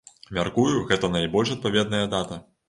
Мяркую, 0.37 0.79
гэта 0.91 1.11
найбольш 1.17 1.53
адпаведная 1.57 2.03
дата. 2.17 2.41